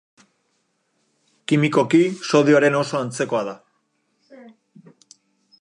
Kimikoki 1.53 2.01
sodioaren 2.37 2.79
oso 2.81 2.99
antzekoa 3.05 3.45
da. 3.53 3.57